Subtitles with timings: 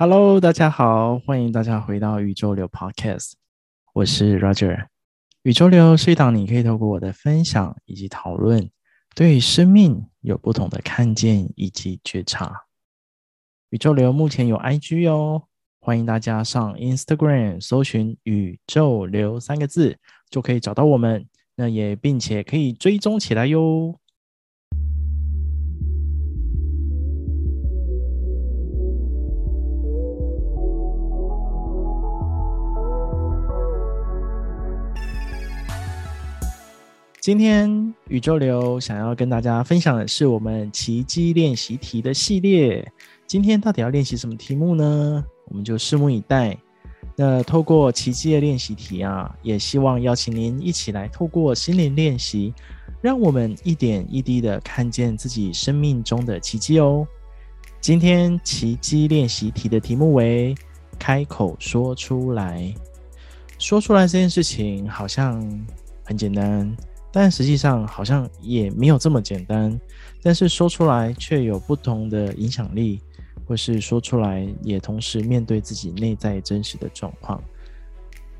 [0.00, 3.32] Hello，大家好，欢迎大家回到宇宙流 Podcast，
[3.92, 4.86] 我是 Roger。
[5.42, 8.70] 宇宙流是一档你可以透过我的分享以及讨论，
[9.16, 12.66] 对生命有不同的看见以及觉察。
[13.70, 15.42] 宇宙流目前有 IG 哦，
[15.80, 19.98] 欢迎大家上 Instagram 搜寻“宇宙流”三个字，
[20.30, 21.26] 就可以找到我们。
[21.56, 23.98] 那也并且可以追踪起来哟。
[37.28, 42.90] 今天宇宙流想要跟大家分享的是我们奇迹练习题的系列。
[43.26, 45.22] 今天到底要练习什么题目呢？
[45.48, 46.56] 我们就拭目以待。
[47.14, 52.54] 那透过奇迹的练习题啊，也希望邀请您一起来透过心灵练习，
[53.02, 57.06] 让我们一点一滴的看见自己生命中的奇迹哦。
[57.78, 60.54] 今天奇迹练习题的题目为
[60.98, 62.74] “开口说出来”。
[63.60, 65.46] 说出来这件事情好像
[66.04, 66.74] 很简单。
[67.10, 69.78] 但实际上好像也没有这么简单，
[70.22, 73.00] 但是说出来却有不同的影响力，
[73.46, 77.42] 或是说出来也同时面对自己内在真实的状况。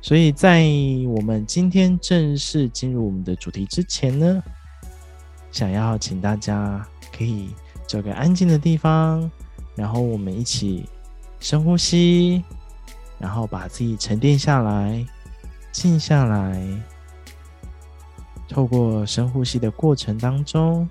[0.00, 0.64] 所以在
[1.08, 4.42] 我们今天正式进入我们的主题之前呢，
[5.50, 6.86] 想要请大家
[7.16, 7.48] 可以
[7.86, 9.30] 找个安静的地方，
[9.74, 10.88] 然后我们一起
[11.40, 12.42] 深呼吸，
[13.18, 15.04] 然后把自己沉淀下来，
[15.72, 16.62] 静下来。
[18.56, 20.88] 透过深呼吸的过程当中，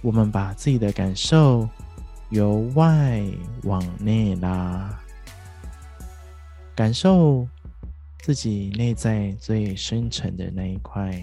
[0.00, 1.68] 我们把自己的感受
[2.30, 3.22] 由外
[3.64, 4.98] 往内拉，
[6.74, 7.46] 感受
[8.22, 11.22] 自己内在最深层的那一块。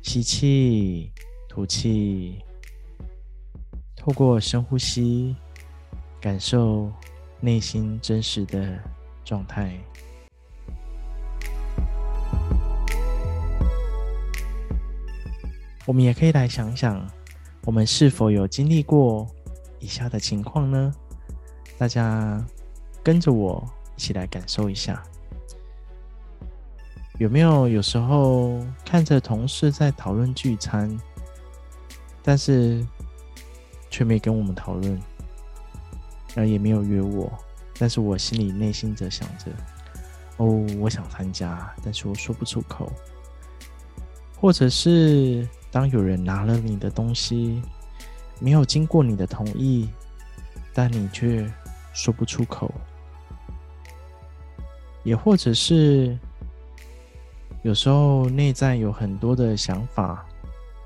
[0.00, 1.12] 吸气，
[1.46, 2.38] 吐气，
[3.94, 5.36] 透过深呼吸，
[6.18, 6.90] 感受
[7.40, 8.78] 内心真实的
[9.22, 9.78] 状态。
[15.86, 17.06] 我们也可以来想想，
[17.66, 19.26] 我们是否有经历过
[19.80, 20.94] 以下的情况呢？
[21.76, 22.42] 大家
[23.02, 23.62] 跟着我
[23.94, 25.02] 一起来感受一下，
[27.18, 30.98] 有没有有时候看着同事在讨论聚餐，
[32.22, 32.82] 但是
[33.90, 34.98] 却没跟我们讨论，
[36.34, 37.30] 而也没有约我，
[37.78, 39.50] 但是我心里内心则想着：
[40.38, 40.46] 哦，
[40.80, 42.90] 我想参加，但是我说不出口，
[44.40, 45.46] 或者是。
[45.74, 47.60] 当有人拿了你的东西，
[48.38, 49.90] 没有经过你的同意，
[50.72, 51.52] 但你却
[51.92, 52.72] 说不出口；
[55.02, 56.16] 也或者是
[57.62, 60.24] 有时候内在有很多的想法，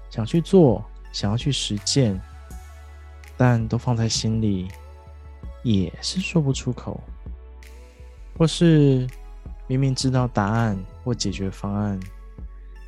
[0.09, 0.83] 想去做，
[1.13, 2.19] 想要去实践，
[3.37, 4.69] 但都放在心里，
[5.63, 6.99] 也是说不出口；
[8.39, 9.07] 或是
[9.67, 12.01] 明明知道答案或解决方案，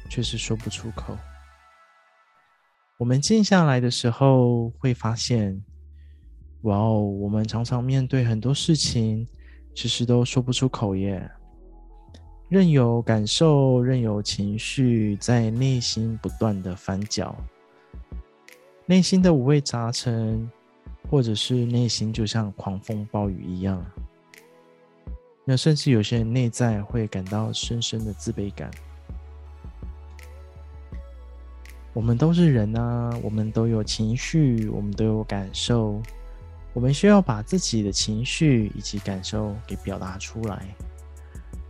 [0.09, 1.15] 却是说不出口。
[3.01, 5.59] 我们静下来的时候，会发现，
[6.65, 9.27] 哇哦，我们常常面对很多事情，
[9.75, 11.27] 其实都说不出口耶。
[12.51, 17.35] 任由感受，任由情绪在内心不断的翻搅，
[18.85, 20.47] 内心的五味杂陈，
[21.09, 23.83] 或者是内心就像狂风暴雨一样。
[25.47, 28.71] 那甚至有些人内在会感到深深的自卑感。
[31.93, 36.01] 我们都是人啊，我们都有情绪，我们都有感受，
[36.73, 40.75] 我们需要把自己的情绪以及感受给表达出来。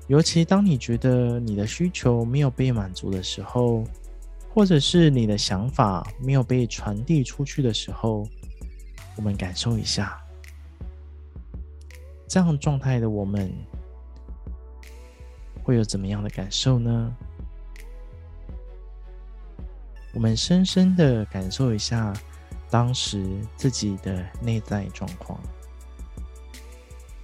[0.08, 3.82] 尤其当你觉得你的需求没有被满足的时候，
[4.52, 8.26] 或者是你的想法没有被传递出去的时候，
[9.16, 10.20] 我们感受一下，
[12.28, 13.50] 这样状态的我们
[15.62, 17.16] 会有怎么样的感受呢？
[20.12, 22.12] 我们深深的感受一下
[22.68, 23.24] 当时
[23.56, 25.40] 自己的内在状况，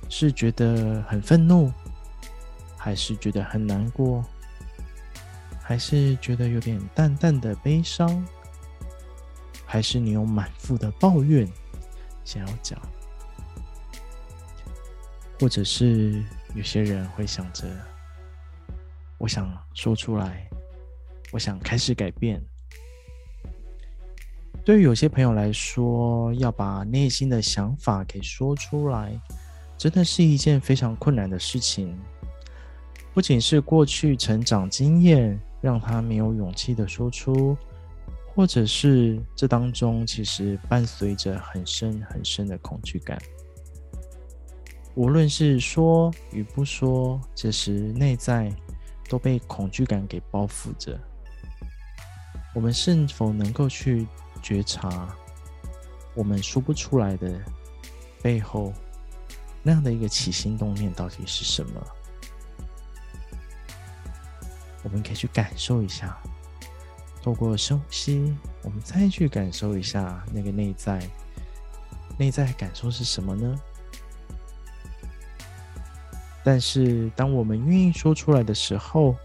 [0.08, 1.72] 是觉得很愤怒，
[2.76, 4.24] 还是觉得很难过，
[5.60, 8.24] 还是觉得有点淡淡的悲伤，
[9.64, 11.46] 还是你有满腹的抱怨
[12.24, 12.80] 想要讲，
[15.40, 16.22] 或者是
[16.54, 17.66] 有些人会想着，
[19.18, 20.48] 我想说出来，
[21.32, 22.40] 我想开始改变。
[24.66, 29.16] 对于有些朋友来说，要把内心的想法给说出来，
[29.78, 31.96] 真的是一件非常困难的事情。
[33.14, 37.56] 不仅是过去成长经验让他没有勇气的说出，
[38.34, 43.16] 或者是这当中其实伴随着很深很深的恐惧感。
[44.96, 48.52] 无论是说与不说，这时内在
[49.08, 50.98] 都被恐惧感给包覆着。
[52.52, 54.04] 我们是否能够去
[54.46, 55.12] 觉察，
[56.14, 57.42] 我们说不出来的
[58.22, 58.72] 背后
[59.60, 61.84] 那样的一个起心动念到底是什么？
[64.84, 66.16] 我们可以去感受一下，
[67.20, 71.04] 透过深呼吸，我们再去感受一下那个内在，
[72.16, 73.60] 内在感受是什么呢？
[76.44, 79.16] 但是，当我们愿意说出来的时候，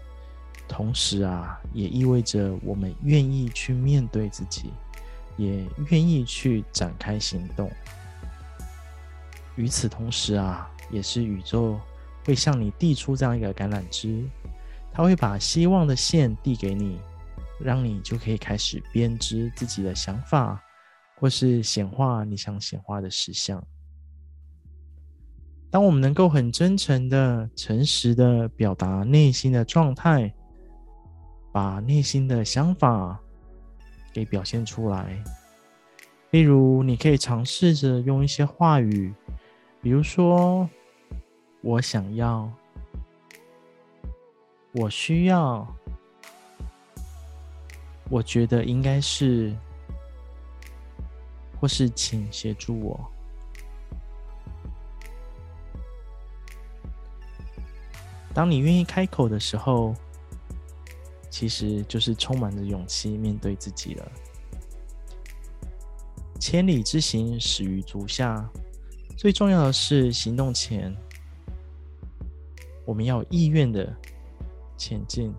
[0.66, 4.72] 同时啊，也意味着我们愿意去面对自己，
[5.36, 7.70] 也愿意去展开行动。
[9.56, 11.78] 与此同时啊，也是宇宙
[12.24, 14.24] 会向你递出这样一个橄榄枝，
[14.92, 16.98] 它会把希望的线递给你，
[17.60, 20.62] 让你就可以开始编织自己的想法，
[21.18, 23.62] 或是显化你想显化的实相。
[25.70, 30.32] 当我们能够很真诚的、诚实的表达内心的状态，
[31.50, 33.18] 把内心的想法
[34.12, 35.22] 给表现出来，
[36.30, 39.12] 例如，你可以尝试着用一些话语，
[39.80, 40.68] 比如说
[41.62, 42.50] “我想要
[44.72, 45.66] ”“我需要
[48.10, 49.54] ”“我觉得应该是”
[51.60, 53.00] 或是“请协助我”。
[58.34, 59.94] 当你愿意开口的时候，
[61.32, 64.12] 其实就是充满着勇气面对自己了。
[66.38, 68.46] 千里之行，始于足下。
[69.16, 70.94] 最重要的是，行动前
[72.84, 73.90] 我们要有意愿的
[74.76, 75.32] 前进。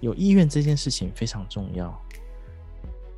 [0.00, 1.98] 有意愿这件事情非常重要。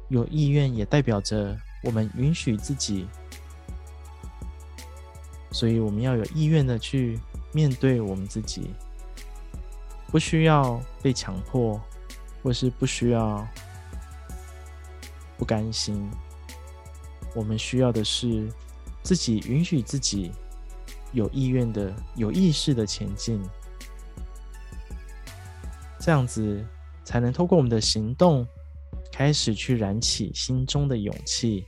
[0.08, 3.08] 有意愿也代表着我们允许自己，
[5.50, 7.18] 所以我们要有意愿的去。
[7.54, 8.70] 面对我们自己，
[10.12, 11.80] 不需要被强迫，
[12.42, 13.44] 或是不需要
[15.36, 16.08] 不甘心。
[17.34, 18.46] 我们需要的是
[19.02, 20.30] 自己允许自己
[21.12, 23.42] 有意愿的、有意识的前进，
[25.98, 26.62] 这样子
[27.02, 28.46] 才能透过我们的行动，
[29.10, 31.64] 开始去燃起心中的勇气，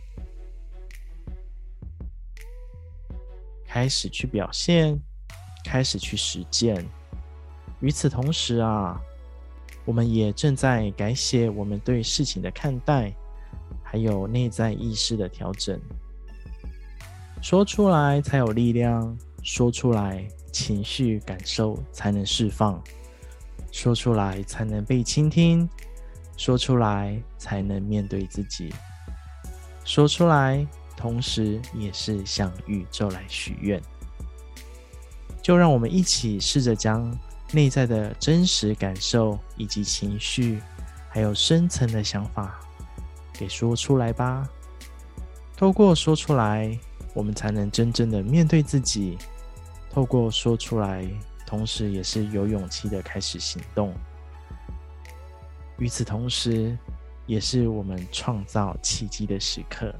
[3.66, 5.00] 开始去表现。
[5.66, 6.86] 开始去实践。
[7.84, 8.98] 与此同时啊，
[9.84, 13.14] 我们也正在改写我们对事情的看待，
[13.82, 15.78] 还有内在意识的调整。
[17.42, 22.82] 说出来才有力量，说出来情绪感受才能释放，
[23.70, 25.68] 说出来才能被倾听，
[26.38, 28.72] 说出来才能面对自己，
[29.84, 30.66] 说出来
[30.96, 33.78] 同时也是向宇宙来许愿。
[35.42, 37.14] 就让我们一起试着将
[37.54, 40.60] 内在的真实感受，以及情绪，
[41.08, 42.58] 还有深层的想法
[43.32, 44.46] 给说出来吧。
[45.56, 46.76] 透过说出来，
[47.14, 49.16] 我们才能真正的面对自己；
[49.88, 51.08] 透过说出来，
[51.46, 53.94] 同时也是有勇气的开始行动。
[55.78, 56.76] 与此同时，
[57.26, 59.94] 也是我们创造奇迹的时刻。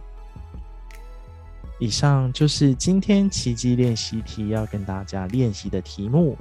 [1.80, 6.36] 以上就是今天奇迹练习题要跟大家练习的题目，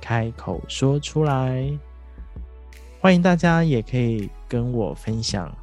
[0.00, 1.78] 开口说出来。
[3.00, 5.54] 欢迎大家也可以跟我分享，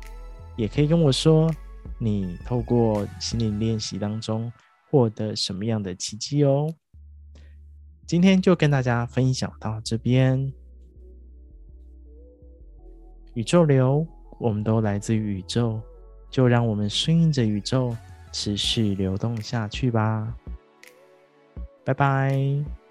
[0.55, 1.51] 也可以跟我说，
[1.99, 4.51] 你透过心灵练习当中
[4.89, 6.73] 获得什么样的奇迹哦。
[8.05, 10.53] 今天就跟大家分享到这边。
[13.33, 14.07] 宇宙流，
[14.39, 15.81] 我们都来自宇宙，
[16.29, 17.95] 就让我们顺应着宇宙。
[18.37, 20.35] 持续流动下去吧，
[21.85, 22.84] 拜拜。